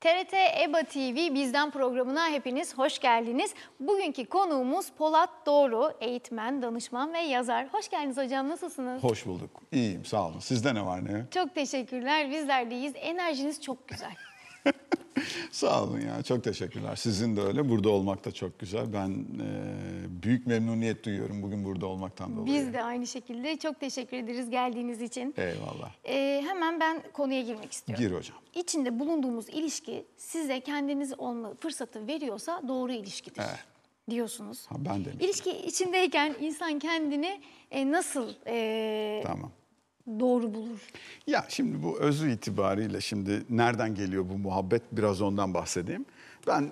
[0.00, 3.54] TRT EBA TV Bizden programına hepiniz hoş geldiniz.
[3.80, 7.66] Bugünkü konuğumuz Polat Doğru, eğitmen, danışman ve yazar.
[7.72, 9.02] Hoş geldiniz hocam, nasılsınız?
[9.02, 9.50] Hoş bulduk.
[9.72, 10.38] İyiyim, sağ olun.
[10.38, 11.24] Sizde ne var ne?
[11.30, 12.92] Çok teşekkürler, bizler deyiz.
[12.96, 14.14] Enerjiniz çok güzel.
[15.50, 16.96] Sağ olun ya, çok teşekkürler.
[16.96, 17.68] Sizin de öyle.
[17.68, 18.92] Burada olmak da çok güzel.
[18.92, 22.54] Ben e, büyük memnuniyet duyuyorum bugün burada olmaktan dolayı.
[22.54, 25.34] Biz de aynı şekilde çok teşekkür ederiz geldiğiniz için.
[25.36, 25.90] Eyvallah.
[26.04, 28.04] Ee, hemen ben konuya girmek istiyorum.
[28.04, 28.36] Gir hocam.
[28.54, 33.42] İçinde bulunduğumuz ilişki size kendiniz olma fırsatı veriyorsa doğru ilişkidir.
[33.48, 33.64] Evet.
[34.10, 34.66] Diyorsunuz.
[34.66, 35.10] Ha, ben de.
[35.20, 37.40] İlişki içindeyken insan kendini
[37.70, 39.50] e, nasıl e, Tamam.
[40.20, 40.78] Doğru bulur?
[41.26, 46.04] Ya şimdi bu özü itibariyle şimdi nereden geliyor bu muhabbet biraz ondan bahsedeyim.
[46.46, 46.70] Ben e,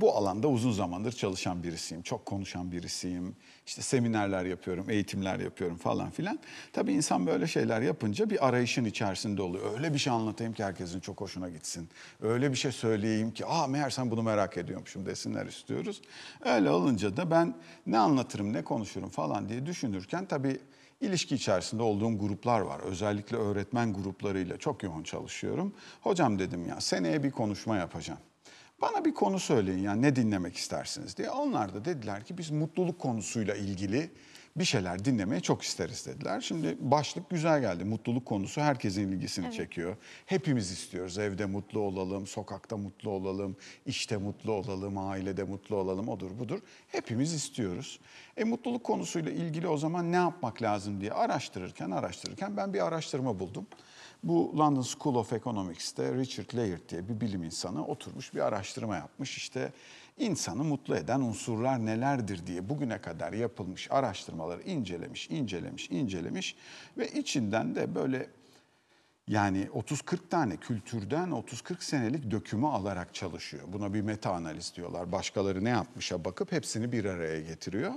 [0.00, 2.02] bu alanda uzun zamandır çalışan birisiyim.
[2.02, 3.36] Çok konuşan birisiyim.
[3.66, 6.38] İşte seminerler yapıyorum, eğitimler yapıyorum falan filan.
[6.72, 9.74] Tabii insan böyle şeyler yapınca bir arayışın içerisinde oluyor.
[9.76, 11.88] Öyle bir şey anlatayım ki herkesin çok hoşuna gitsin.
[12.22, 16.02] Öyle bir şey söyleyeyim ki aa meğer sen bunu merak ediyormuşum desinler istiyoruz.
[16.44, 17.54] Öyle olunca da ben
[17.86, 20.58] ne anlatırım, ne konuşurum falan diye düşünürken tabii
[21.00, 22.80] İlişki içerisinde olduğum gruplar var.
[22.80, 25.74] Özellikle öğretmen gruplarıyla çok yoğun çalışıyorum.
[26.00, 28.20] Hocam dedim ya seneye bir konuşma yapacağım.
[28.80, 31.30] Bana bir konu söyleyin ya ne dinlemek istersiniz diye.
[31.30, 34.10] Onlar da dediler ki biz mutluluk konusuyla ilgili
[34.56, 36.40] bir şeyler dinlemeyi çok isteriz dediler.
[36.40, 37.84] Şimdi başlık güzel geldi.
[37.84, 39.96] Mutluluk konusu herkesin ilgisini çekiyor.
[40.26, 41.18] Hepimiz istiyoruz.
[41.18, 46.60] Evde mutlu olalım, sokakta mutlu olalım, işte mutlu olalım, ailede mutlu olalım, odur budur.
[46.88, 48.00] Hepimiz istiyoruz.
[48.36, 53.38] E mutluluk konusuyla ilgili o zaman ne yapmak lazım diye araştırırken araştırırken ben bir araştırma
[53.38, 53.66] buldum.
[54.24, 59.36] Bu London School of Economics'te Richard Layard diye bir bilim insanı oturmuş bir araştırma yapmış.
[59.36, 59.72] İşte
[60.16, 66.56] insanı mutlu eden unsurlar nelerdir diye bugüne kadar yapılmış araştırmaları incelemiş, incelemiş, incelemiş
[66.98, 68.30] ve içinden de böyle
[69.28, 73.62] yani 30-40 tane kültürden 30-40 senelik dökümü alarak çalışıyor.
[73.68, 75.12] Buna bir meta analiz diyorlar.
[75.12, 77.92] Başkaları ne yapmışa bakıp hepsini bir araya getiriyor.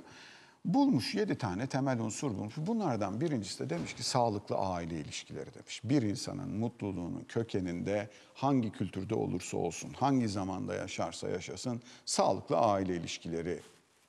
[0.66, 2.54] Bulmuş 7 tane temel unsur bulmuş.
[2.58, 5.82] Bunlardan birincisi de demiş ki sağlıklı aile ilişkileri demiş.
[5.84, 13.60] Bir insanın mutluluğunun kökeninde hangi kültürde olursa olsun, hangi zamanda yaşarsa yaşasın sağlıklı aile ilişkileri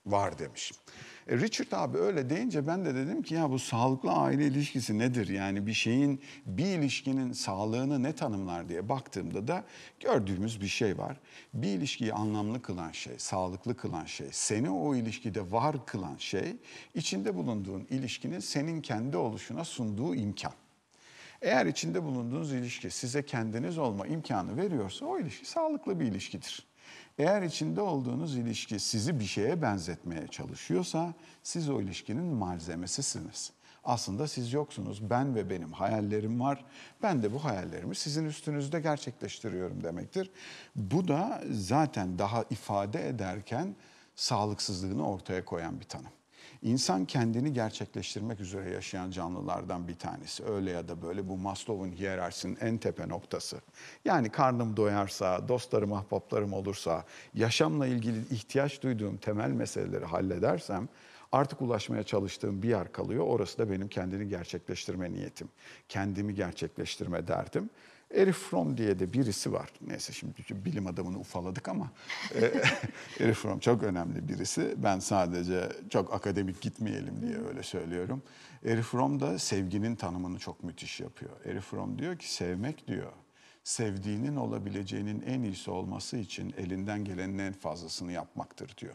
[0.07, 0.73] var demiş.
[1.29, 5.29] E Richard abi öyle deyince ben de dedim ki ya bu sağlıklı aile ilişkisi nedir?
[5.29, 9.65] Yani bir şeyin, bir ilişkinin sağlığını ne tanımlar diye baktığımda da
[10.01, 11.21] gördüğümüz bir şey var.
[11.55, 16.57] Bir ilişkiyi anlamlı kılan şey, sağlıklı kılan şey, seni o ilişkide var kılan şey,
[16.95, 20.53] içinde bulunduğun ilişkinin senin kendi oluşuna sunduğu imkan.
[21.43, 26.68] Eğer içinde bulunduğunuz ilişki size kendiniz olma imkanı veriyorsa o ilişki sağlıklı bir ilişkidir.
[27.19, 33.53] Eğer içinde olduğunuz ilişki sizi bir şeye benzetmeye çalışıyorsa siz o ilişkinin malzemesisiniz.
[33.85, 35.11] Aslında siz yoksunuz.
[35.11, 36.65] Ben ve benim hayallerim var.
[37.03, 40.31] Ben de bu hayallerimi sizin üstünüzde gerçekleştiriyorum demektir.
[40.77, 43.77] Bu da zaten daha ifade ederken
[44.17, 46.18] sağlıksızlığını ortaya koyan bir tanım.
[46.63, 50.45] İnsan kendini gerçekleştirmek üzere yaşayan canlılardan bir tanesi.
[50.45, 53.61] Öyle ya da böyle bu Maslow'un hiyerarşisinin en tepe noktası.
[54.05, 57.05] Yani karnım doyarsa, dostlarım, ahbaplarım olursa,
[57.35, 60.89] yaşamla ilgili ihtiyaç duyduğum temel meseleleri halledersem
[61.33, 63.25] artık ulaşmaya çalıştığım bir yer kalıyor.
[63.27, 65.49] Orası da benim kendini gerçekleştirme niyetim.
[65.89, 67.71] Kendimi gerçekleştirme derdim.
[68.15, 69.71] Erich Fromm diye de birisi var.
[69.81, 71.91] Neyse şimdi bilim adamını ufaladık ama
[72.35, 72.45] e,
[73.25, 74.75] Erich Fromm çok önemli birisi.
[74.77, 78.23] Ben sadece çok akademik gitmeyelim diye öyle söylüyorum.
[78.65, 81.33] Erich Fromm da sevginin tanımını çok müthiş yapıyor.
[81.45, 83.13] Erich Fromm diyor ki sevmek diyor
[83.69, 88.95] sevdiğinin olabileceğinin en iyisi olması için elinden gelenin en fazlasını yapmaktır diyor.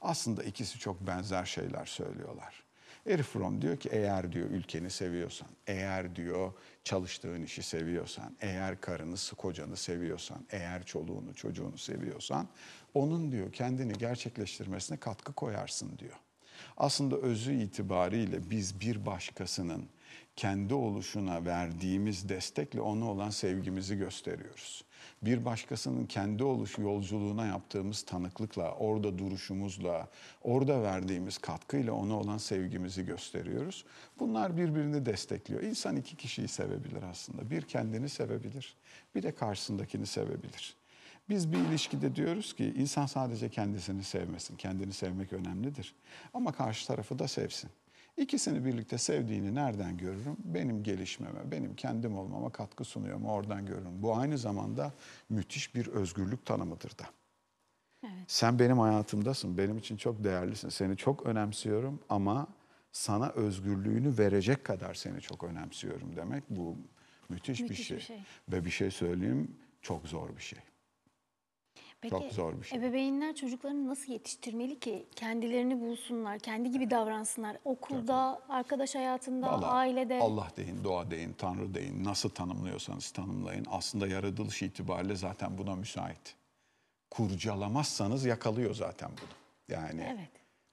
[0.00, 2.62] Aslında ikisi çok benzer şeyler söylüyorlar.
[3.06, 6.52] Erich diyor ki eğer diyor ülkeni seviyorsan, eğer diyor
[6.84, 12.48] çalıştığın işi seviyorsan, eğer karını, kocanı seviyorsan, eğer çoluğunu, çocuğunu seviyorsan
[12.94, 16.16] onun diyor kendini gerçekleştirmesine katkı koyarsın diyor.
[16.76, 19.88] Aslında özü itibariyle biz bir başkasının
[20.36, 24.84] kendi oluşuna verdiğimiz destekle ona olan sevgimizi gösteriyoruz.
[25.22, 30.08] Bir başkasının kendi oluş yolculuğuna yaptığımız tanıklıkla, orada duruşumuzla,
[30.42, 33.84] orada verdiğimiz katkıyla ona olan sevgimizi gösteriyoruz.
[34.18, 35.62] Bunlar birbirini destekliyor.
[35.62, 37.50] İnsan iki kişiyi sevebilir aslında.
[37.50, 38.76] Bir kendini sevebilir,
[39.14, 40.76] bir de karşısındakini sevebilir.
[41.28, 44.56] Biz bir ilişkide diyoruz ki insan sadece kendisini sevmesin.
[44.56, 45.94] Kendini sevmek önemlidir.
[46.34, 47.70] Ama karşı tarafı da sevsin.
[48.16, 50.36] İkisini birlikte sevdiğini nereden görürüm?
[50.44, 54.02] Benim gelişmeme, benim kendim olmama katkı sunuyor mu oradan görürüm.
[54.02, 54.92] Bu aynı zamanda
[55.28, 57.04] müthiş bir özgürlük tanımıdır da.
[58.04, 58.24] Evet.
[58.26, 60.68] Sen benim hayatımdasın, benim için çok değerlisin.
[60.68, 62.46] Seni çok önemsiyorum ama
[62.92, 66.76] sana özgürlüğünü verecek kadar seni çok önemsiyorum demek bu
[67.28, 67.96] müthiş, müthiş bir, şey.
[67.96, 68.20] bir şey.
[68.48, 70.58] Ve bir şey söyleyeyim çok zor bir şey.
[72.02, 72.78] Peki zor bir şey.
[72.78, 77.56] ebeveynler çocuklarını nasıl yetiştirmeli ki kendilerini bulsunlar, kendi gibi davransınlar?
[77.64, 80.18] Okulda, arkadaş hayatında, Vallahi ailede.
[80.22, 83.66] Allah deyin, doğa deyin, Tanrı deyin, nasıl tanımlıyorsanız tanımlayın.
[83.70, 86.34] Aslında yaratılış itibariyle zaten buna müsait.
[87.10, 89.76] Kurcalamazsanız yakalıyor zaten bunu.
[89.76, 90.30] Yani Evet.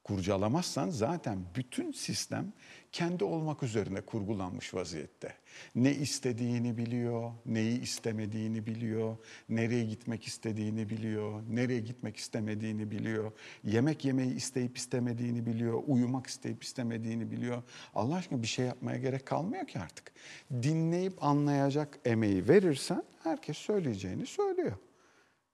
[0.10, 2.54] Kurcalamazsan zaten bütün sistem
[2.92, 5.34] kendi olmak üzerine kurgulanmış vaziyette.
[5.76, 9.18] Ne istediğini biliyor, neyi istemediğini biliyor,
[9.50, 13.32] nereye gitmek istediğini biliyor, nereye gitmek istemediğini biliyor,
[13.64, 17.64] yemek yemeyi isteyip istemediğini biliyor, uyumak isteyip istemediğini biliyor.
[17.96, 20.12] Allah aşkına bir şey yapmaya gerek kalmıyor ki artık.
[20.52, 24.76] Dinleyip anlayacak emeği verirsen herkes söyleyeceğini söylüyor.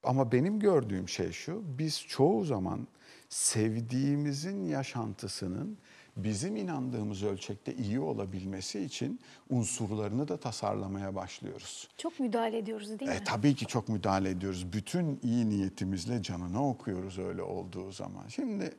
[0.03, 2.87] Ama benim gördüğüm şey şu, biz çoğu zaman
[3.29, 5.77] sevdiğimizin yaşantısının
[6.17, 9.19] bizim inandığımız ölçekte iyi olabilmesi için
[9.49, 11.89] unsurlarını da tasarlamaya başlıyoruz.
[11.97, 13.17] Çok müdahale ediyoruz değil mi?
[13.17, 14.73] E, tabii ki çok müdahale ediyoruz.
[14.73, 18.27] Bütün iyi niyetimizle canına okuyoruz öyle olduğu zaman.
[18.27, 18.73] Şimdi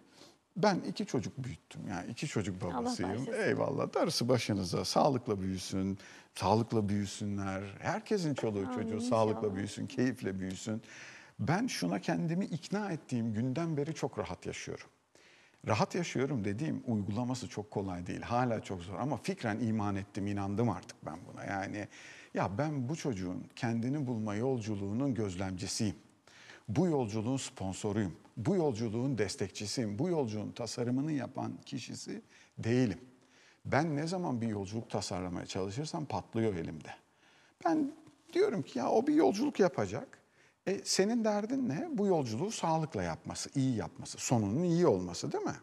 [0.56, 1.80] ben iki çocuk büyüttüm.
[1.88, 3.26] Yani iki çocuk babasıyım.
[3.34, 3.94] Eyvallah.
[3.94, 4.84] Darısı başınıza.
[4.84, 5.98] Sağlıkla büyüsün.
[6.34, 7.62] Sağlıkla büyüsünler.
[7.78, 9.56] Herkesin çoluğu çocuğu Amin, sağlıkla inşallah.
[9.56, 10.82] büyüsün, keyifle büyüsün.
[11.38, 14.86] Ben şuna kendimi ikna ettiğim günden beri çok rahat yaşıyorum.
[15.66, 18.22] Rahat yaşıyorum dediğim uygulaması çok kolay değil.
[18.22, 21.44] Hala çok zor ama fikren iman ettim, inandım artık ben buna.
[21.44, 21.88] Yani
[22.34, 25.96] ya ben bu çocuğun kendini bulma yolculuğunun gözlemcisiyim.
[26.68, 28.16] Bu yolculuğun sponsoruyum.
[28.36, 29.98] Bu yolculuğun destekçisiyim.
[29.98, 32.22] Bu yolculuğun tasarımını yapan kişisi
[32.58, 32.98] değilim.
[33.64, 36.90] Ben ne zaman bir yolculuk tasarlamaya çalışırsam patlıyor elimde.
[37.64, 37.92] Ben
[38.32, 40.15] diyorum ki ya o bir yolculuk yapacak.
[40.66, 41.88] E, senin derdin ne?
[41.92, 45.56] Bu yolculuğu sağlıkla yapması, iyi yapması, sonunun iyi olması değil mi?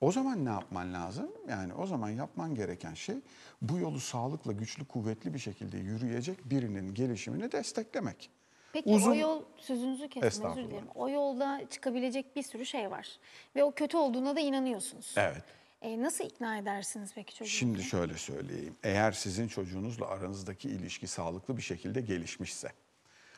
[0.00, 1.30] O zaman ne yapman lazım?
[1.48, 3.16] Yani o zaman yapman gereken şey
[3.62, 8.30] bu yolu sağlıkla, güçlü, kuvvetli bir şekilde yürüyecek birinin gelişimini desteklemek.
[8.72, 10.88] Peki Uzun- o yol sözünüzü kestim özür dilerim.
[10.94, 13.18] O yolda çıkabilecek bir sürü şey var.
[13.56, 15.14] Ve o kötü olduğuna da inanıyorsunuz.
[15.16, 15.42] Evet.
[15.82, 17.50] E, nasıl ikna edersiniz peki çocuğu?
[17.50, 18.76] Şimdi şöyle söyleyeyim.
[18.82, 22.72] Eğer sizin çocuğunuzla aranızdaki ilişki sağlıklı bir şekilde gelişmişse,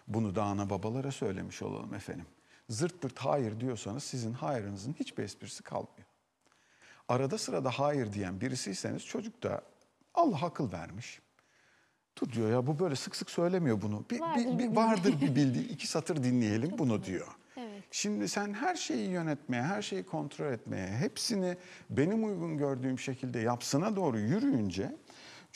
[0.09, 2.27] bunu da ana babalara söylemiş olalım efendim.
[2.69, 6.07] Zırt pırt hayır diyorsanız sizin hayırınızın hiçbir esprisi kalmıyor.
[7.09, 9.63] Arada sırada hayır diyen birisiyseniz çocuk da
[10.15, 11.21] Allah akıl vermiş.
[12.21, 14.05] Dur diyor ya bu böyle sık sık söylemiyor bunu.
[14.11, 17.27] Bir, Vardır bir- bir- vardır bir bildiği iki satır dinleyelim bunu diyor.
[17.57, 17.83] Evet.
[17.91, 21.57] Şimdi sen her şeyi yönetmeye, her şeyi kontrol etmeye, hepsini
[21.91, 24.97] benim uygun gördüğüm şekilde yapsına doğru yürüyünce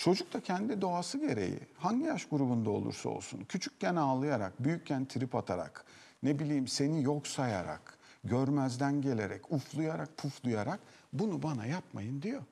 [0.05, 5.85] çocuk da kendi doğası gereği hangi yaş grubunda olursa olsun küçükken ağlayarak, büyükken trip atarak,
[6.23, 10.81] ne bileyim seni yok sayarak, görmezden gelerek, uflayarak, puflayarak
[11.13, 12.43] bunu bana yapmayın diyor.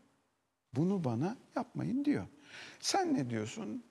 [0.75, 2.27] Bunu bana yapmayın diyor.
[2.81, 3.85] Sen ne diyorsun?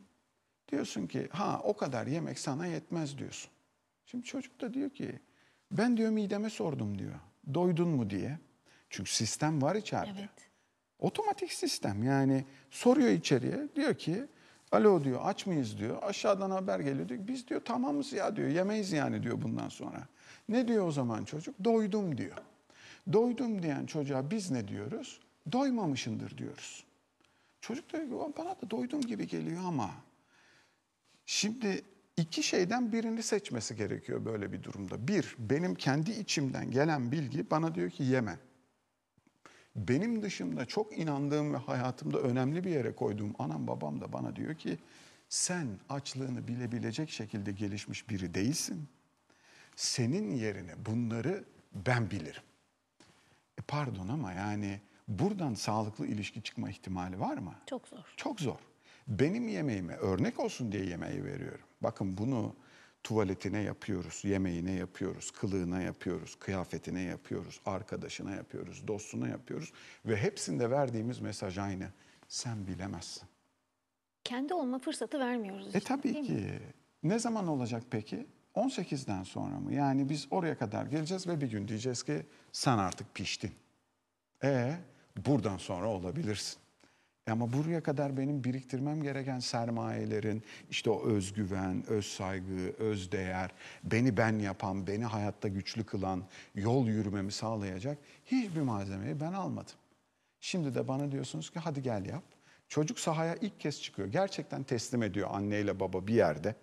[0.71, 3.51] Diyorsun ki ha o kadar yemek sana yetmez diyorsun.
[4.05, 5.19] Şimdi çocuk da diyor ki
[5.71, 7.19] ben diyor mideme sordum diyor.
[7.53, 8.39] Doydun mu diye.
[8.89, 10.19] Çünkü sistem var içeride.
[10.19, 10.48] Evet.
[10.99, 14.25] Otomatik sistem yani soruyor içeriye diyor ki
[14.71, 15.97] alo diyor aç mıyız diyor.
[16.03, 17.27] Aşağıdan haber geliyor diyor.
[17.27, 20.07] Biz diyor tamamız ya diyor yemeyiz yani diyor bundan sonra.
[20.49, 21.55] Ne diyor o zaman çocuk?
[21.63, 22.37] Doydum diyor.
[23.13, 25.19] Doydum diyen çocuğa biz ne diyoruz?
[25.51, 26.83] Doymamışındır diyoruz.
[27.61, 29.91] Çocuk diyor ki "Ulan bana da doydum gibi geliyor ama.
[31.25, 31.81] Şimdi
[32.17, 35.07] iki şeyden birini seçmesi gerekiyor böyle bir durumda.
[35.07, 38.39] Bir, benim kendi içimden gelen bilgi bana diyor ki yeme.
[39.75, 44.55] Benim dışımda çok inandığım ve hayatımda önemli bir yere koyduğum anam babam da bana diyor
[44.55, 44.77] ki
[45.29, 48.87] sen açlığını bilebilecek şekilde gelişmiş biri değilsin.
[49.75, 52.41] Senin yerine bunları ben bilirim.
[53.57, 57.55] E pardon ama yani buradan sağlıklı ilişki çıkma ihtimali var mı?
[57.65, 58.13] Çok zor.
[58.17, 58.59] Çok zor.
[59.07, 61.65] Benim yemeğime örnek olsun diye yemeği veriyorum.
[61.81, 62.55] Bakın bunu
[63.03, 69.73] tuvaletine yapıyoruz, yemeğine yapıyoruz, kılığına yapıyoruz, kıyafetine yapıyoruz, arkadaşına yapıyoruz, dostuna yapıyoruz.
[70.05, 71.87] Ve hepsinde verdiğimiz mesaj aynı.
[72.27, 73.23] Sen bilemezsin.
[74.23, 75.65] Kendi olma fırsatı vermiyoruz.
[75.65, 76.27] E işte, tabii değil mi?
[76.27, 76.59] ki.
[77.03, 78.27] Ne zaman olacak peki?
[78.55, 79.73] 18'den sonra mı?
[79.73, 83.51] Yani biz oraya kadar geleceğiz ve bir gün diyeceğiz ki sen artık piştin.
[84.43, 84.75] E
[85.25, 86.59] buradan sonra olabilirsin.
[87.29, 93.51] E ama buraya kadar benim biriktirmem gereken sermayelerin işte o özgüven, öz saygı, öz değer,
[93.83, 96.23] beni ben yapan, beni hayatta güçlü kılan,
[96.55, 99.75] yol yürümemi sağlayacak hiçbir malzemeyi ben almadım.
[100.39, 102.23] Şimdi de bana diyorsunuz ki hadi gel yap.
[102.67, 104.07] Çocuk sahaya ilk kez çıkıyor.
[104.07, 106.55] Gerçekten teslim ediyor anneyle baba bir yerde.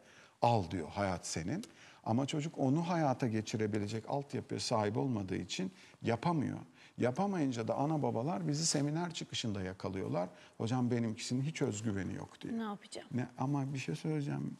[0.42, 1.64] Al diyor hayat senin.
[2.04, 6.58] Ama çocuk onu hayata geçirebilecek altyapıya sahip olmadığı için yapamıyor.
[6.98, 10.28] Yapamayınca da ana babalar bizi seminer çıkışında yakalıyorlar.
[10.58, 12.58] Hocam benimkisinin hiç özgüveni yok diye.
[12.58, 13.08] Ne yapacağım?
[13.14, 14.56] Ne, ama bir şey söyleyeceğim.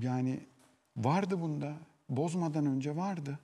[0.00, 0.40] Yani
[0.96, 1.74] vardı bunda.
[2.08, 3.38] bozmadan önce vardı.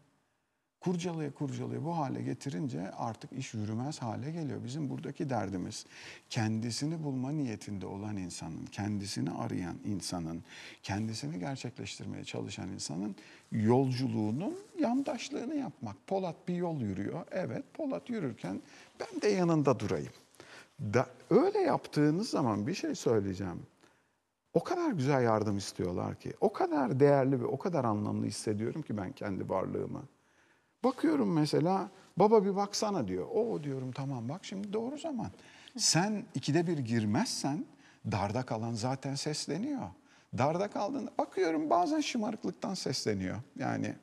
[0.86, 4.64] Kurcalaya kurcalaya bu hale getirince artık iş yürümez hale geliyor.
[4.64, 5.86] Bizim buradaki derdimiz
[6.30, 10.42] kendisini bulma niyetinde olan insanın, kendisini arayan insanın,
[10.82, 13.16] kendisini gerçekleştirmeye çalışan insanın
[13.52, 16.06] yolculuğunun yandaşlığını yapmak.
[16.06, 17.26] Polat bir yol yürüyor.
[17.30, 18.62] Evet Polat yürürken
[19.00, 20.12] ben de yanında durayım.
[20.80, 23.62] Da, öyle yaptığınız zaman bir şey söyleyeceğim.
[24.54, 28.96] O kadar güzel yardım istiyorlar ki, o kadar değerli ve o kadar anlamlı hissediyorum ki
[28.96, 30.02] ben kendi varlığımı.
[30.84, 33.26] Bakıyorum mesela baba bir baksana diyor.
[33.34, 35.30] O diyorum tamam bak şimdi doğru zaman.
[35.76, 37.66] Sen ikide bir girmezsen
[38.12, 39.88] darda kalan zaten sesleniyor.
[40.38, 43.36] Darda kaldığında bakıyorum bazen şımarıklıktan sesleniyor.
[43.58, 43.94] Yani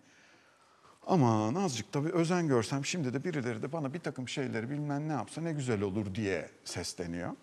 [1.07, 5.07] aman azıcık da bir özen görsem şimdi de birileri de bana bir takım şeyleri bilmem
[5.07, 7.35] ne yapsa ne güzel olur diye sesleniyor.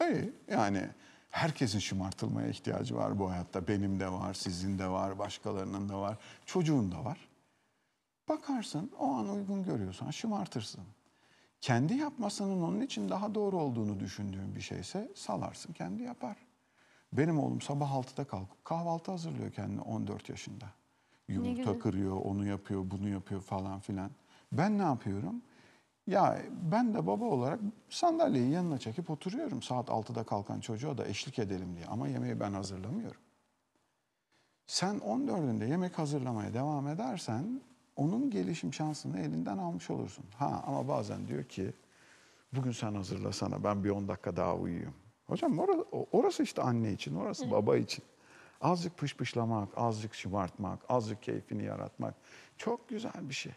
[0.00, 0.88] İyi yani
[1.30, 3.68] herkesin şımartılmaya ihtiyacı var bu hayatta.
[3.68, 7.18] Benim de var, sizin de var, başkalarının da var, çocuğun da var.
[8.28, 10.84] Bakarsın o an uygun görüyorsan şımartırsın.
[11.60, 16.36] Kendi yapmasının onun için daha doğru olduğunu düşündüğün bir şeyse salarsın kendi yapar.
[17.12, 20.66] Benim oğlum sabah 6'da kalkıp kahvaltı hazırlıyor kendine 14 yaşında.
[21.28, 24.10] Yumurta kırıyor, onu yapıyor, bunu yapıyor falan filan.
[24.52, 25.42] Ben ne yapıyorum?
[26.06, 29.62] Ya ben de baba olarak sandalyeyi yanına çekip oturuyorum.
[29.62, 31.86] Saat 6'da kalkan çocuğa da eşlik edelim diye.
[31.86, 33.20] Ama yemeği ben hazırlamıyorum.
[34.66, 37.60] Sen 14'ünde yemek hazırlamaya devam edersen
[37.96, 40.24] onun gelişim şansını elinden almış olursun.
[40.36, 41.72] Ha ama bazen diyor ki
[42.52, 44.94] bugün sen hazırlasana ben bir 10 dakika daha uyuyayım.
[45.26, 48.04] Hocam orası, orası işte anne için, orası baba için.
[48.60, 52.14] Azıcık pışpışlamak, azıcık şımartmak, azıcık keyfini yaratmak
[52.56, 53.52] çok güzel bir şey.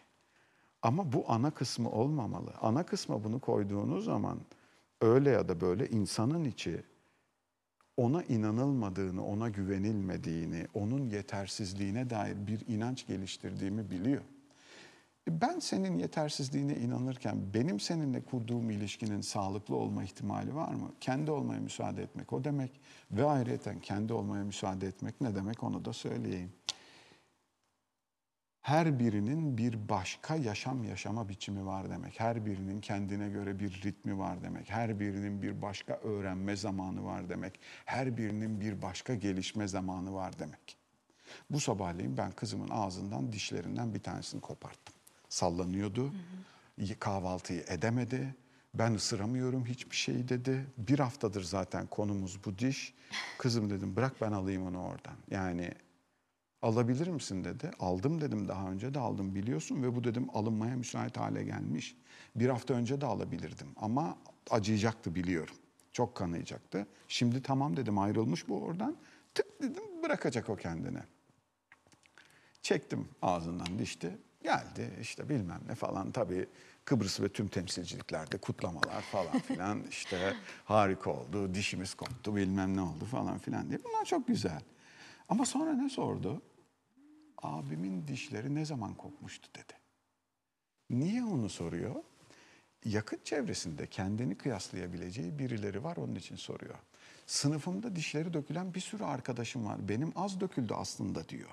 [0.81, 2.53] Ama bu ana kısmı olmamalı.
[2.61, 4.39] Ana kısma bunu koyduğunuz zaman
[5.01, 6.83] öyle ya da böyle insanın içi
[7.97, 14.21] ona inanılmadığını, ona güvenilmediğini, onun yetersizliğine dair bir inanç geliştirdiğimi biliyor.
[15.29, 20.91] E Ben senin yetersizliğine inanırken benim seninle kurduğum ilişkinin sağlıklı olma ihtimali var mı?
[21.01, 22.71] Kendi olmaya müsaade etmek o demek
[23.11, 26.51] ve ayrıyeten kendi olmaya müsaade etmek ne demek onu da söyleyeyim.
[28.65, 32.19] Her birinin bir başka yaşam yaşama biçimi var demek.
[32.19, 34.69] Her birinin kendine göre bir ritmi var demek.
[34.69, 37.59] Her birinin bir başka öğrenme zamanı var demek.
[37.85, 40.77] Her birinin bir başka gelişme zamanı var demek.
[41.49, 44.95] Bu sabahleyin ben kızımın ağzından dişlerinden bir tanesini koparttım.
[45.29, 46.13] Sallanıyordu.
[46.99, 48.35] Kahvaltıyı edemedi.
[48.73, 50.65] Ben ısıramıyorum hiçbir şeyi dedi.
[50.77, 52.93] Bir haftadır zaten konumuz bu diş.
[53.37, 55.15] Kızım dedim bırak ben alayım onu oradan.
[55.31, 55.71] Yani
[56.65, 57.71] alabilir misin dedi.
[57.79, 61.95] Aldım dedim daha önce de aldım biliyorsun ve bu dedim alınmaya müsait hale gelmiş.
[62.35, 64.17] Bir hafta önce de alabilirdim ama
[64.49, 65.55] acıyacaktı biliyorum.
[65.91, 66.87] Çok kanayacaktı.
[67.07, 68.95] Şimdi tamam dedim ayrılmış bu oradan.
[69.33, 71.03] Tık dedim bırakacak o kendine.
[72.61, 74.17] Çektim ağzından dişti.
[74.43, 76.47] Geldi işte bilmem ne falan tabii
[76.85, 83.05] Kıbrıs ve tüm temsilciliklerde kutlamalar falan filan işte harika oldu dişimiz koptu bilmem ne oldu
[83.05, 83.79] falan filan diye.
[83.83, 84.61] Bunlar çok güzel.
[85.29, 86.41] Ama sonra ne sordu?
[87.45, 89.73] Abimin dişleri ne zaman kopmuştu dedi.
[90.89, 91.95] Niye onu soruyor?
[92.85, 96.75] Yakın çevresinde kendini kıyaslayabileceği birileri var onun için soruyor.
[97.25, 99.89] Sınıfımda dişleri dökülen bir sürü arkadaşım var.
[99.89, 101.49] Benim az döküldü aslında diyor.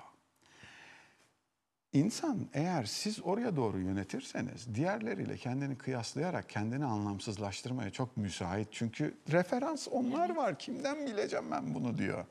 [1.93, 8.67] İnsan eğer siz oraya doğru yönetirseniz diğerleriyle kendini kıyaslayarak kendini anlamsızlaştırmaya çok müsait.
[8.71, 10.59] Çünkü referans onlar var.
[10.59, 12.25] Kimden bileceğim ben bunu diyor.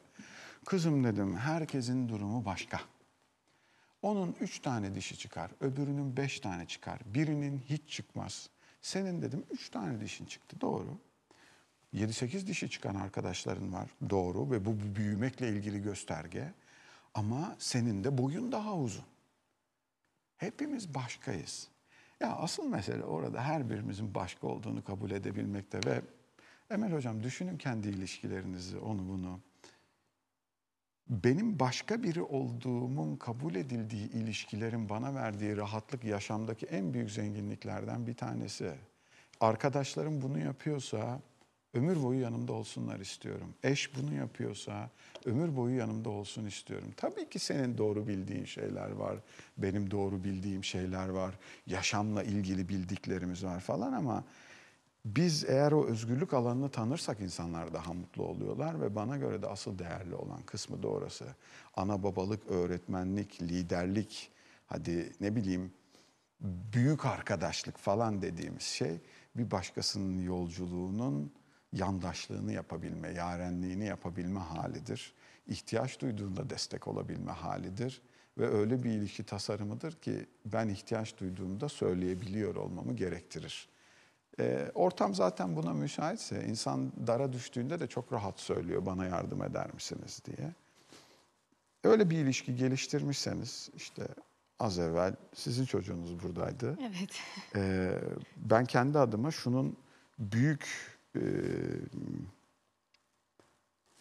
[0.67, 2.81] Kızım dedim herkesin durumu başka.
[4.03, 8.51] Onun üç tane dişi çıkar, öbürünün beş tane çıkar, birinin hiç çıkmaz.
[8.81, 10.99] Senin dedim üç tane dişin çıktı doğru.
[11.95, 16.53] 7-8 dişi çıkan arkadaşların var doğru ve bu büyümekle ilgili gösterge.
[17.15, 19.05] Ama senin de boyun daha uzun.
[20.37, 21.69] Hepimiz başkayız.
[22.21, 26.03] Ya asıl mesele orada her birimizin başka olduğunu kabul edebilmekte ve
[26.71, 29.41] Emel Hocam düşünün kendi ilişkilerinizi, onu bunu.
[31.13, 38.15] Benim başka biri olduğumun kabul edildiği ilişkilerin bana verdiği rahatlık yaşamdaki en büyük zenginliklerden bir
[38.15, 38.73] tanesi.
[39.41, 41.21] Arkadaşlarım bunu yapıyorsa
[41.75, 43.55] ömür boyu yanımda olsunlar istiyorum.
[43.63, 44.91] Eş bunu yapıyorsa
[45.25, 46.89] ömür boyu yanımda olsun istiyorum.
[46.97, 49.17] Tabii ki senin doğru bildiğin şeyler var.
[49.59, 51.35] Benim doğru bildiğim şeyler var.
[51.67, 54.25] Yaşamla ilgili bildiklerimiz var falan ama
[55.05, 59.79] biz eğer o özgürlük alanını tanırsak insanlar daha mutlu oluyorlar ve bana göre de asıl
[59.79, 61.25] değerli olan kısmı da orası.
[61.77, 64.31] Ana babalık, öğretmenlik, liderlik,
[64.67, 65.73] hadi ne bileyim
[66.73, 69.01] büyük arkadaşlık falan dediğimiz şey
[69.37, 71.33] bir başkasının yolculuğunun
[71.73, 75.15] yandaşlığını yapabilme, yarenliğini yapabilme halidir.
[75.47, 78.03] İhtiyaç duyduğunda destek olabilme halidir
[78.39, 83.69] ve öyle bir ilişki tasarımıdır ki ben ihtiyaç duyduğumda söyleyebiliyor olmamı gerektirir.
[84.41, 89.75] Ee, ortam zaten buna müsaitse insan dara düştüğünde de çok rahat söylüyor bana yardım eder
[89.75, 90.55] misiniz diye.
[91.85, 94.07] Öyle bir ilişki geliştirmişseniz işte
[94.61, 96.79] az evvel sizin çocuğunuz buradaydı.
[96.83, 97.11] Evet.
[97.57, 97.99] Ee,
[98.37, 99.77] ben kendi adıma şunun
[100.19, 100.67] büyük
[101.17, 101.23] e,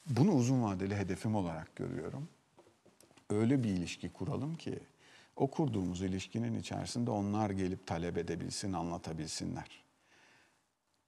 [0.06, 2.30] bunu uzun vadeli hedefim olarak görüyorum.
[3.30, 4.80] Öyle bir ilişki kuralım ki
[5.36, 9.81] o kurduğumuz ilişkinin içerisinde onlar gelip talep edebilsin, anlatabilsinler.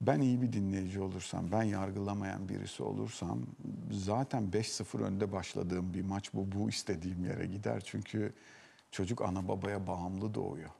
[0.06, 3.42] Ben iyi bir dinleyici olursam, ben yargılamayan birisi olursam
[3.90, 6.52] zaten 5-0 önde başladığım bir maç bu.
[6.52, 7.82] Bu istediğim yere gider.
[7.86, 8.32] Çünkü
[8.90, 10.70] çocuk ana babaya bağımlı doğuyor.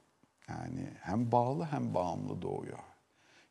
[0.48, 2.78] Yani hem bağlı hem bağımlı doğuyor.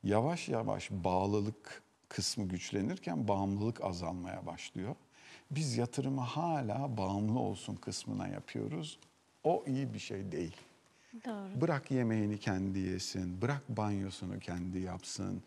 [0.03, 4.96] Yavaş yavaş bağlılık kısmı güçlenirken bağımlılık azalmaya başlıyor.
[5.51, 9.00] Biz yatırımı hala bağımlı olsun kısmına yapıyoruz.
[9.44, 10.56] O iyi bir şey değil.
[11.25, 11.62] Doğru.
[11.62, 15.43] Bırak yemeğini kendi yesin, bırak banyosunu kendi yapsın.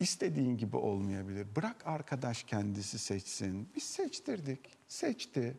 [0.00, 1.46] İstediğin gibi olmayabilir.
[1.56, 3.68] Bırak arkadaş kendisi seçsin.
[3.76, 5.56] Biz seçtirdik, seçti.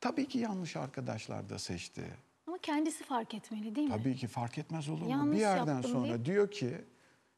[0.00, 2.04] Tabii ki yanlış arkadaşlar da seçti.
[2.46, 3.94] Ama kendisi fark etmeli değil mi?
[3.96, 5.10] Tabii ki fark etmez olur mu?
[5.10, 6.74] Yanlış Bir yerden sonra deyip- diyor ki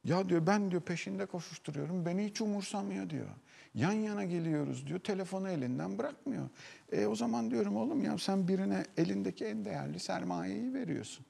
[0.05, 3.29] ya diyor ben diyor peşinde koşuşturuyorum beni hiç umursamıyor diyor.
[3.75, 6.49] Yan yana geliyoruz diyor telefonu elinden bırakmıyor.
[6.93, 11.27] E o zaman diyorum oğlum ya sen birine elindeki en değerli sermayeyi veriyorsun.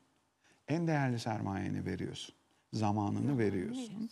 [0.69, 2.35] En değerli sermayeni veriyorsun.
[2.73, 4.11] Zamanını veriyorsun.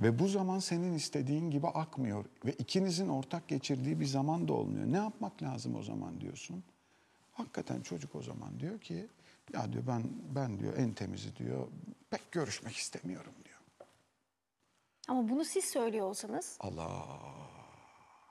[0.00, 2.24] Ve bu zaman senin istediğin gibi akmıyor.
[2.44, 4.86] Ve ikinizin ortak geçirdiği bir zaman da olmuyor.
[4.86, 6.64] Ne yapmak lazım o zaman diyorsun.
[7.32, 9.06] Hakikaten çocuk o zaman diyor ki
[9.52, 10.02] ya diyor ben
[10.34, 11.68] ben diyor en temizi diyor
[12.10, 13.58] pek görüşmek istemiyorum diyor.
[15.08, 17.06] Ama bunu siz söylüyor olsanız Allah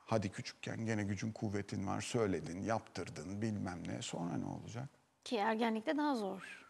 [0.05, 4.89] hadi küçükken gene gücün kuvvetin var söyledin yaptırdın bilmem ne sonra ne olacak?
[5.23, 6.62] ki ergenlikte daha zor.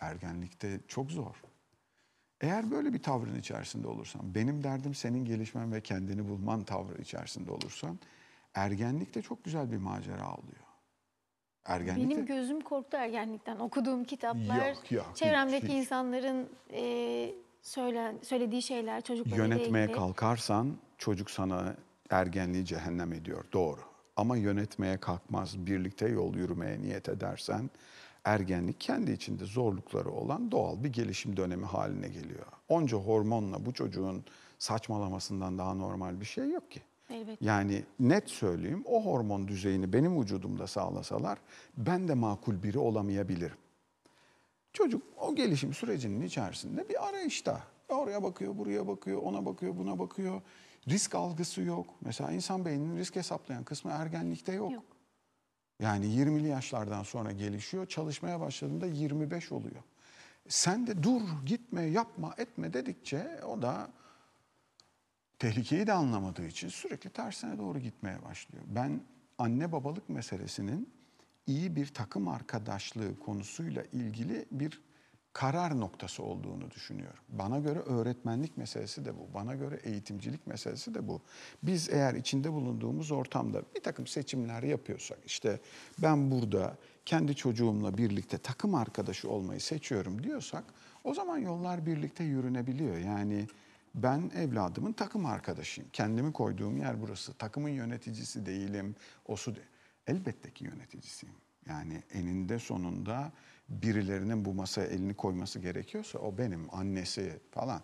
[0.00, 1.42] Ergenlikte çok zor.
[2.40, 7.52] Eğer böyle bir tavrın içerisinde olursan, benim derdim senin gelişmen ve kendini bulman tavrı içerisinde
[7.52, 7.98] olursan,
[8.54, 10.64] ergenlikte çok güzel bir macera oluyor.
[11.64, 13.56] Ergenlikte Benim gözüm korktu ergenlikten.
[13.56, 19.98] Okuduğum kitaplar, Yok, yok, çevremdeki hiç, insanların e, söylen, söylediği şeyler, çocuklarıyla yönetmeye ilgili.
[19.98, 21.76] kalkarsan çocuk sana
[22.10, 23.44] ergenliği cehennem ediyor.
[23.52, 23.80] Doğru.
[24.16, 27.70] Ama yönetmeye kalkmaz, birlikte yol yürümeye niyet edersen
[28.24, 32.46] ergenlik kendi içinde zorlukları olan doğal bir gelişim dönemi haline geliyor.
[32.68, 34.24] Onca hormonla bu çocuğun
[34.58, 36.80] saçmalamasından daha normal bir şey yok ki.
[37.10, 37.44] Elbette.
[37.44, 41.38] Yani net söyleyeyim o hormon düzeyini benim vücudumda sağlasalar
[41.76, 43.56] ben de makul biri olamayabilirim.
[44.72, 47.62] Çocuk o gelişim sürecinin içerisinde bir arayışta.
[47.88, 50.42] Oraya bakıyor, buraya bakıyor, ona bakıyor, buna bakıyor.
[50.88, 51.86] Risk algısı yok.
[52.00, 54.72] Mesela insan beyninin risk hesaplayan kısmı ergenlikte yok.
[54.72, 54.84] Yok.
[55.80, 57.86] Yani 20'li yaşlardan sonra gelişiyor.
[57.86, 59.82] Çalışmaya başladığında 25 oluyor.
[60.48, 63.90] Sen de dur, gitme, yapma, etme dedikçe o da
[65.38, 68.64] tehlikeyi de anlamadığı için sürekli tersine doğru gitmeye başlıyor.
[68.66, 69.00] Ben
[69.38, 70.92] anne babalık meselesinin
[71.46, 74.80] iyi bir takım arkadaşlığı konusuyla ilgili bir
[75.32, 77.22] karar noktası olduğunu düşünüyorum.
[77.28, 79.34] Bana göre öğretmenlik meselesi de bu.
[79.34, 81.20] Bana göre eğitimcilik meselesi de bu.
[81.62, 85.60] Biz eğer içinde bulunduğumuz ortamda bir takım seçimler yapıyorsak, işte
[85.98, 90.64] ben burada kendi çocuğumla birlikte takım arkadaşı olmayı seçiyorum diyorsak,
[91.04, 92.96] o zaman yollar birlikte yürünebiliyor.
[92.98, 93.46] Yani
[93.94, 95.90] ben evladımın takım arkadaşıyım.
[95.92, 97.34] Kendimi koyduğum yer burası.
[97.34, 98.94] Takımın yöneticisi değilim.
[99.26, 99.60] O su de-
[100.06, 101.34] Elbette ki yöneticisiyim.
[101.68, 103.32] Yani eninde sonunda
[103.70, 107.82] birilerinin bu masaya elini koyması gerekiyorsa o benim, annesi falan.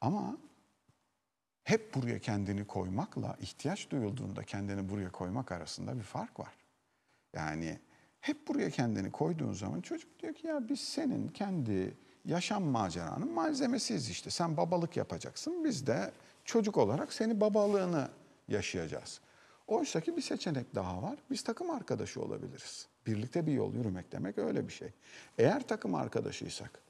[0.00, 0.38] Ama
[1.64, 6.54] hep buraya kendini koymakla ihtiyaç duyulduğunda kendini buraya koymak arasında bir fark var.
[7.34, 7.78] Yani
[8.20, 14.10] hep buraya kendini koyduğun zaman çocuk diyor ki ya biz senin kendi yaşam maceranın malzemesiyiz
[14.10, 14.30] işte.
[14.30, 15.64] Sen babalık yapacaksın.
[15.64, 16.12] Biz de
[16.44, 18.08] çocuk olarak seni babalığını
[18.48, 19.20] yaşayacağız.
[19.66, 21.18] Oysa ki bir seçenek daha var.
[21.30, 22.88] Biz takım arkadaşı olabiliriz.
[23.06, 24.88] Birlikte bir yol yürümek demek öyle bir şey.
[25.38, 26.86] Eğer takım arkadaşıysak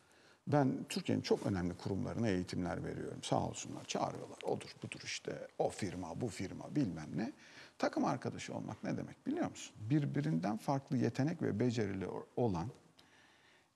[0.46, 3.18] ben Türkiye'nin çok önemli kurumlarına eğitimler veriyorum.
[3.22, 4.38] Sağ olsunlar çağırıyorlar.
[4.44, 7.33] Odur budur işte o firma bu firma bilmem ne.
[7.79, 9.76] Takım arkadaşı olmak ne demek biliyor musun?
[9.90, 12.68] Birbirinden farklı yetenek ve becerili olan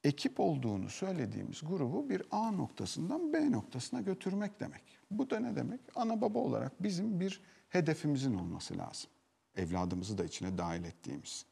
[0.04, 4.82] ekip olduğunu söylediğimiz grubu bir A noktasından B noktasına götürmek demek.
[5.10, 5.80] Bu da ne demek?
[5.94, 9.10] Ana baba olarak bizim bir hedefimizin olması lazım.
[9.56, 11.46] Evladımızı da içine dahil ettiğimiz.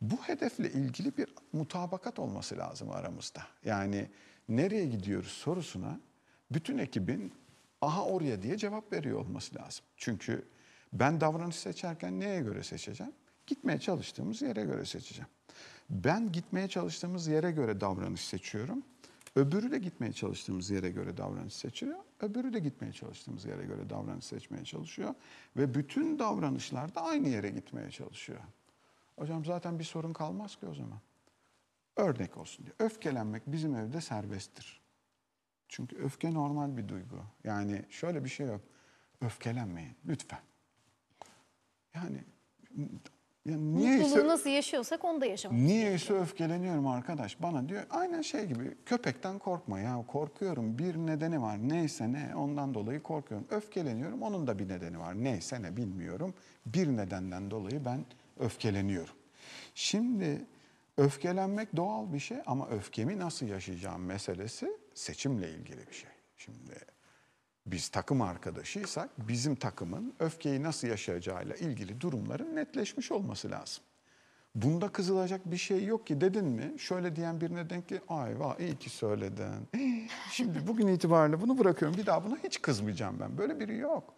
[0.00, 3.42] Bu hedefle ilgili bir mutabakat olması lazım aramızda.
[3.64, 4.10] Yani
[4.48, 6.00] nereye gidiyoruz sorusuna
[6.50, 7.32] bütün ekibin
[7.80, 9.84] aha oraya diye cevap veriyor olması lazım.
[9.96, 10.44] Çünkü
[10.92, 13.12] ben davranış seçerken neye göre seçeceğim?
[13.46, 15.28] Gitmeye çalıştığımız yere göre seçeceğim.
[15.90, 18.82] Ben gitmeye çalıştığımız yere göre davranış seçiyorum.
[19.36, 21.98] Öbürü de gitmeye çalıştığımız yere göre davranış seçiyor.
[22.20, 25.14] Öbürü de gitmeye çalıştığımız yere göre davranış seçmeye çalışıyor.
[25.56, 28.40] Ve bütün davranışlar da aynı yere gitmeye çalışıyor.
[29.18, 30.98] Hocam zaten bir sorun kalmaz ki o zaman.
[31.96, 32.74] Örnek olsun diye.
[32.78, 34.80] Öfkelenmek bizim evde serbesttir.
[35.68, 37.16] Çünkü öfke normal bir duygu.
[37.44, 38.60] Yani şöyle bir şey yok.
[39.20, 40.40] Öfkelenmeyin lütfen.
[41.94, 42.24] Yani
[43.46, 45.58] ya niyeyse, Mutluluğu nasıl yaşıyorsak onu da yaşamak.
[45.58, 47.42] niyeyse öfkeleniyorum arkadaş.
[47.42, 52.74] Bana diyor aynen şey gibi köpekten korkma ya korkuyorum bir nedeni var neyse ne ondan
[52.74, 53.46] dolayı korkuyorum.
[53.50, 56.34] Öfkeleniyorum onun da bir nedeni var neyse ne bilmiyorum.
[56.66, 58.04] Bir nedenden dolayı ben
[58.40, 59.14] öfkeleniyorum.
[59.74, 60.46] Şimdi
[60.96, 66.10] öfkelenmek doğal bir şey ama öfkemi nasıl yaşayacağım meselesi seçimle ilgili bir şey.
[66.36, 66.74] Şimdi
[67.66, 73.84] biz takım arkadaşıysak bizim takımın öfkeyi nasıl yaşayacağıyla ilgili durumların netleşmiş olması lazım.
[74.54, 76.78] Bunda kızılacak bir şey yok ki dedin mi?
[76.78, 79.68] Şöyle diyen birine denk ki ay vah iyi ki söyledin.
[80.30, 83.38] Şimdi bugün itibariyle bunu bırakıyorum bir daha buna hiç kızmayacağım ben.
[83.38, 84.14] Böyle biri yok.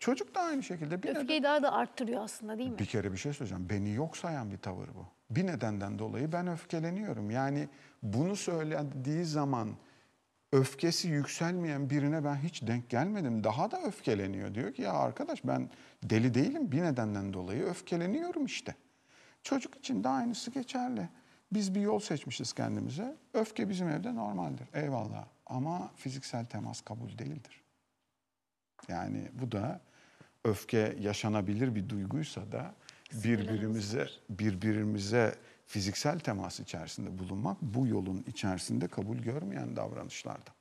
[0.00, 2.78] Çocuk da aynı şekilde bir neden- Öfkeyi daha da arttırıyor aslında değil mi?
[2.78, 3.66] bir kere bir şey söyleyeceğim.
[3.70, 5.06] Beni yok sayan bir tavır bu.
[5.30, 7.30] Bir nedenden dolayı ben öfkeleniyorum.
[7.30, 7.68] Yani
[8.02, 9.70] bunu söylediği zaman
[10.52, 13.44] öfkesi yükselmeyen birine ben hiç denk gelmedim.
[13.44, 14.54] Daha da öfkeleniyor.
[14.54, 15.70] Diyor ki ya arkadaş ben
[16.02, 16.72] deli değilim.
[16.72, 18.74] Bir nedenden dolayı öfkeleniyorum işte.
[19.42, 21.08] Çocuk için de aynısı geçerli.
[21.52, 23.16] Biz bir yol seçmişiz kendimize.
[23.34, 24.68] Öfke bizim evde normaldir.
[24.74, 25.24] Eyvallah.
[25.46, 27.62] Ama fiziksel temas kabul değildir.
[28.88, 29.80] Yani bu da
[30.44, 32.74] öfke yaşanabilir bir duyguysa da
[33.12, 35.34] birbirimize birbirimize
[35.66, 40.54] fiziksel temas içerisinde bulunmak bu yolun içerisinde kabul görmeyen davranışlardan.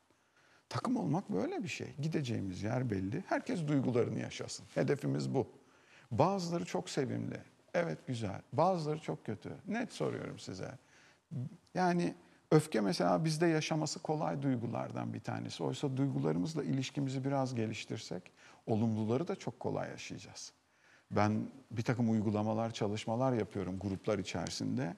[0.69, 1.87] Takım olmak böyle bir şey.
[2.01, 3.23] Gideceğimiz yer belli.
[3.27, 4.65] Herkes duygularını yaşasın.
[4.75, 5.47] Hedefimiz bu.
[6.11, 7.41] Bazıları çok sevimli.
[7.73, 8.41] Evet güzel.
[8.53, 9.49] Bazıları çok kötü.
[9.67, 10.71] Net soruyorum size.
[11.73, 12.15] Yani
[12.51, 15.63] öfke mesela bizde yaşaması kolay duygulardan bir tanesi.
[15.63, 18.31] Oysa duygularımızla ilişkimizi biraz geliştirsek
[18.65, 20.53] olumluları da çok kolay yaşayacağız.
[21.11, 24.95] Ben bir takım uygulamalar, çalışmalar yapıyorum gruplar içerisinde.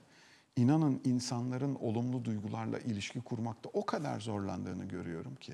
[0.56, 5.54] İnanın insanların olumlu duygularla ilişki kurmakta o kadar zorlandığını görüyorum ki.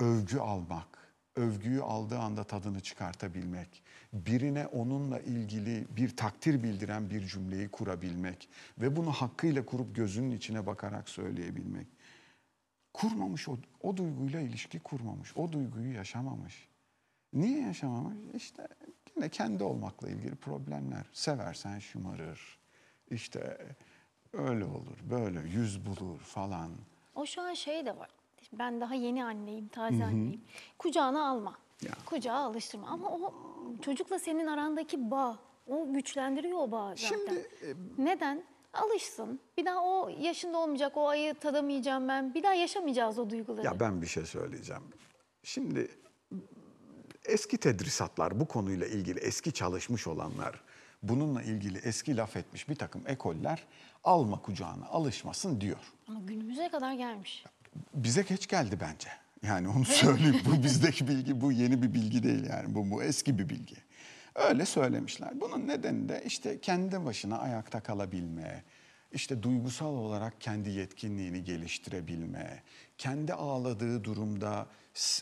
[0.00, 7.68] Övgü almak, övgüyü aldığı anda tadını çıkartabilmek, birine onunla ilgili bir takdir bildiren bir cümleyi
[7.68, 11.86] kurabilmek ve bunu hakkıyla kurup gözünün içine bakarak söyleyebilmek.
[12.94, 16.68] Kurmamış o, o duyguyla ilişki kurmamış, o duyguyu yaşamamış.
[17.32, 18.16] Niye yaşamamış?
[18.34, 18.68] İşte
[19.16, 21.06] yine kendi olmakla ilgili problemler.
[21.12, 22.58] Seversen şımarır,
[23.10, 23.66] işte
[24.32, 26.70] öyle olur, böyle yüz bulur falan.
[27.14, 28.08] O şu an şey de var.
[28.52, 30.40] Ben daha yeni anneyim, taze anneyim.
[30.78, 31.58] Kucağına alma.
[31.82, 31.92] Ya.
[32.06, 32.88] Kucağa alıştırma.
[32.88, 33.34] Ama o
[33.82, 37.08] çocukla senin arandaki bağ, o güçlendiriyor o bağı zaten.
[37.08, 38.42] Şimdi, e, Neden?
[38.72, 39.40] Alışsın.
[39.56, 42.34] Bir daha o yaşında olmayacak, o ayı tadamayacağım ben.
[42.34, 43.66] Bir daha yaşamayacağız o duyguları.
[43.66, 44.82] Ya ben bir şey söyleyeceğim.
[45.42, 45.90] Şimdi
[47.24, 50.60] eski tedrisatlar bu konuyla ilgili eski çalışmış olanlar
[51.02, 53.66] bununla ilgili eski laf etmiş bir takım ekoller
[54.04, 55.92] alma kucağına alışmasın diyor.
[56.08, 57.44] Ama günümüze kadar gelmiş.
[57.94, 59.08] Bize geç geldi bence.
[59.42, 60.40] Yani onu söyleyeyim.
[60.46, 62.74] bu bizdeki bilgi, bu yeni bir bilgi değil yani.
[62.74, 63.76] Bu, bu eski bir bilgi.
[64.34, 65.40] Öyle söylemişler.
[65.40, 68.64] Bunun nedeni de işte kendi başına ayakta kalabilme,
[69.12, 72.62] işte duygusal olarak kendi yetkinliğini geliştirebilme,
[72.98, 74.66] kendi ağladığı durumda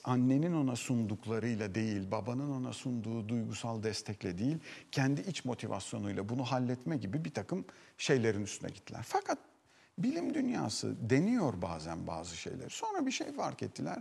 [0.04, 4.58] annenin ona sunduklarıyla değil, babanın ona sunduğu duygusal destekle değil,
[4.92, 7.64] kendi iç motivasyonuyla bunu halletme gibi bir takım
[7.98, 9.02] şeylerin üstüne gittiler.
[9.06, 9.38] Fakat
[10.02, 12.70] bilim dünyası deniyor bazen bazı şeyleri.
[12.70, 13.98] Sonra bir şey fark ettiler.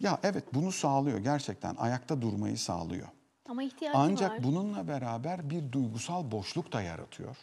[0.00, 3.08] Ya evet bunu sağlıyor gerçekten ayakta durmayı sağlıyor.
[3.48, 4.42] Ama ihtiyacı Ancak var.
[4.42, 7.36] bununla beraber bir duygusal boşluk da yaratıyor.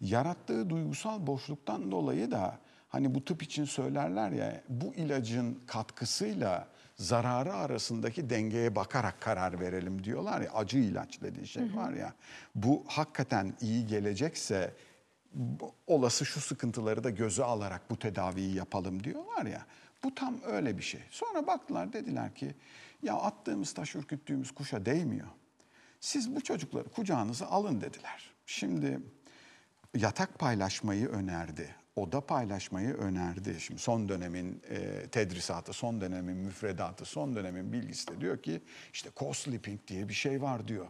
[0.00, 7.54] Yarattığı duygusal boşluktan dolayı da hani bu tıp için söylerler ya bu ilacın katkısıyla zararı
[7.54, 12.12] arasındaki dengeye bakarak karar verelim diyorlar ya acı ilaç dediği şey var ya
[12.54, 14.72] bu hakikaten iyi gelecekse
[15.86, 19.66] olası şu sıkıntıları da göze alarak bu tedaviyi yapalım diyorlar ya.
[20.04, 21.00] Bu tam öyle bir şey.
[21.10, 22.54] Sonra baktılar dediler ki
[23.02, 25.28] ya attığımız taş ürküttüğümüz kuşa değmiyor.
[26.00, 28.30] Siz bu çocukları kucağınıza alın dediler.
[28.46, 29.00] Şimdi
[29.94, 31.74] yatak paylaşmayı önerdi.
[31.96, 33.60] Oda paylaşmayı önerdi.
[33.60, 38.60] Şimdi son dönemin e, tedrisatı, son dönemin müfredatı, son dönemin bilgisi de diyor ki
[38.92, 40.86] işte co-sleeping diye bir şey var diyor.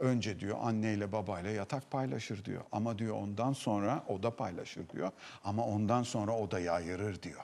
[0.00, 2.62] Önce diyor anneyle babayla yatak paylaşır diyor.
[2.72, 5.10] Ama diyor ondan sonra oda paylaşır diyor.
[5.44, 7.42] Ama ondan sonra odayı ayırır diyor.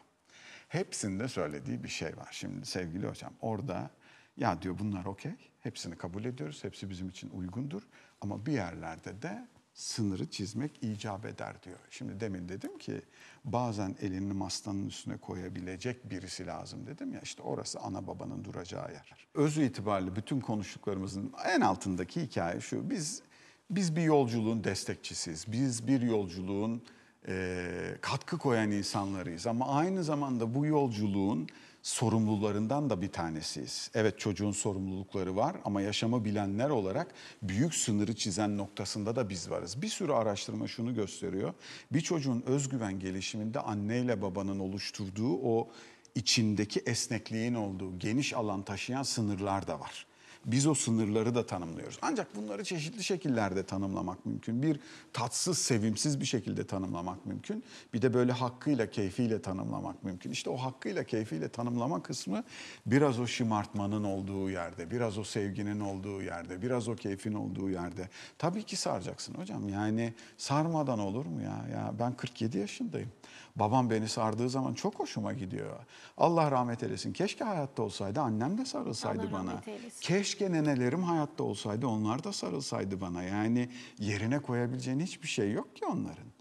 [0.68, 2.28] Hepsinde söylediği bir şey var.
[2.30, 3.90] Şimdi sevgili hocam orada
[4.36, 5.32] Ya diyor bunlar okey.
[5.60, 6.64] Hepsini kabul ediyoruz.
[6.64, 7.82] Hepsi bizim için uygundur.
[8.20, 11.78] Ama bir yerlerde de sınırı çizmek icap eder diyor.
[11.90, 13.02] Şimdi demin dedim ki
[13.44, 19.28] bazen elini mastanın üstüne koyabilecek birisi lazım dedim ya işte orası ana babanın duracağı yer.
[19.34, 22.90] Özü itibariyle bütün konuştuklarımızın en altındaki hikaye şu.
[22.90, 23.22] Biz
[23.70, 25.52] biz bir yolculuğun destekçisiyiz.
[25.52, 26.82] Biz bir yolculuğun
[27.28, 29.46] e, katkı koyan insanlarıyız.
[29.46, 31.48] Ama aynı zamanda bu yolculuğun
[31.82, 33.90] sorumlularından da bir tanesiyiz.
[33.94, 39.82] Evet çocuğun sorumlulukları var ama yaşamı bilenler olarak büyük sınırı çizen noktasında da biz varız.
[39.82, 41.54] Bir sürü araştırma şunu gösteriyor.
[41.92, 45.70] Bir çocuğun özgüven gelişiminde anneyle babanın oluşturduğu o
[46.14, 50.06] içindeki esnekliğin olduğu geniş alan taşıyan sınırlar da var.
[50.46, 51.98] Biz o sınırları da tanımlıyoruz.
[52.02, 54.62] Ancak bunları çeşitli şekillerde tanımlamak mümkün.
[54.62, 54.80] Bir
[55.12, 57.64] tatsız, sevimsiz bir şekilde tanımlamak mümkün.
[57.94, 60.30] Bir de böyle hakkıyla, keyfiyle tanımlamak mümkün.
[60.30, 62.44] İşte o hakkıyla, keyfiyle tanımlama kısmı
[62.86, 68.08] biraz o şımartmanın olduğu yerde, biraz o sevginin olduğu yerde, biraz o keyfin olduğu yerde.
[68.38, 69.68] Tabii ki saracaksın hocam.
[69.68, 71.66] Yani sarmadan olur mu ya?
[71.72, 73.12] Ya ben 47 yaşındayım.
[73.56, 75.76] Babam beni sardığı zaman çok hoşuma gidiyor.
[76.16, 77.12] Allah rahmet eylesin.
[77.12, 79.60] Keşke hayatta olsaydı annem de sarılsaydı Allah bana.
[80.00, 83.22] Keşke nenelerim hayatta olsaydı onlar da sarılsaydı bana.
[83.22, 86.32] Yani yerine koyabileceğin hiçbir şey yok ki onların.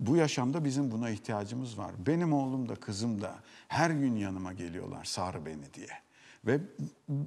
[0.00, 1.92] Bu yaşamda bizim buna ihtiyacımız var.
[2.06, 3.34] Benim oğlum da kızım da
[3.68, 6.07] her gün yanıma geliyorlar sar beni diye.
[6.46, 6.60] Ve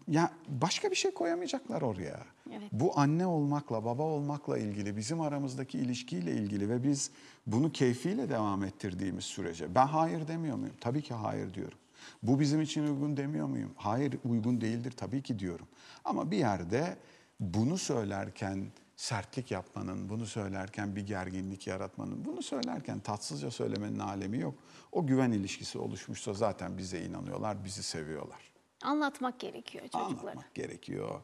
[0.07, 2.19] ya başka bir şey koyamayacaklar oraya.
[2.51, 2.69] Evet.
[2.71, 7.11] Bu anne olmakla, baba olmakla ilgili, bizim aramızdaki ilişkiyle ilgili ve biz
[7.47, 10.75] bunu keyfiyle devam ettirdiğimiz sürece ben hayır demiyor muyum?
[10.81, 11.77] Tabii ki hayır diyorum.
[12.23, 13.71] Bu bizim için uygun demiyor muyum?
[13.75, 15.67] Hayır uygun değildir tabii ki diyorum.
[16.05, 16.97] Ama bir yerde
[17.39, 24.55] bunu söylerken sertlik yapmanın, bunu söylerken bir gerginlik yaratmanın, bunu söylerken tatsızca söylemenin alemi yok.
[24.91, 28.50] O güven ilişkisi oluşmuşsa zaten bize inanıyorlar, bizi seviyorlar.
[28.83, 30.31] Anlatmak gerekiyor çocuklara.
[30.31, 31.21] Anlatmak gerekiyor.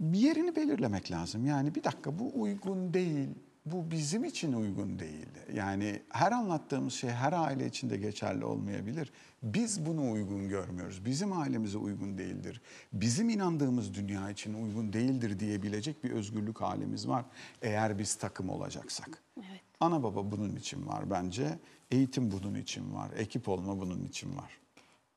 [0.00, 1.46] Bir yerini belirlemek lazım.
[1.46, 3.28] Yani bir dakika bu uygun değil,
[3.66, 5.26] bu bizim için uygun değil.
[5.54, 9.12] Yani her anlattığımız şey her aile içinde geçerli olmayabilir.
[9.42, 11.04] Biz bunu uygun görmüyoruz.
[11.04, 12.60] Bizim ailemize uygun değildir.
[12.92, 17.24] Bizim inandığımız dünya için uygun değildir diyebilecek bir özgürlük halimiz var.
[17.62, 19.22] Eğer biz takım olacaksak.
[19.36, 19.60] Evet.
[19.80, 21.58] Ana baba bunun için var bence.
[21.90, 23.10] Eğitim bunun için var.
[23.16, 24.58] Ekip olma bunun için var.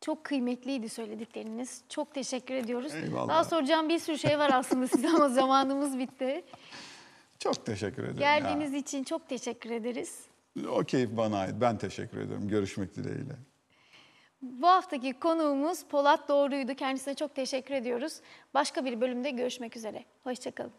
[0.01, 1.81] Çok kıymetliydi söyledikleriniz.
[1.89, 2.95] Çok teşekkür ediyoruz.
[2.95, 3.27] Eyvallah.
[3.27, 6.43] Daha soracağım bir sürü şey var aslında size ama zamanımız bitti.
[7.39, 8.21] Çok teşekkür ederim.
[8.21, 8.37] ya.
[8.39, 10.25] Geldiğiniz için çok teşekkür ederiz.
[10.69, 11.55] O keyif bana ait.
[11.61, 12.47] Ben teşekkür ederim.
[12.47, 13.33] Görüşmek dileğiyle.
[14.41, 16.75] Bu haftaki konuğumuz Polat Doğru'ydu.
[16.75, 18.21] Kendisine çok teşekkür ediyoruz.
[18.53, 20.05] Başka bir bölümde görüşmek üzere.
[20.23, 20.71] Hoşçakalın.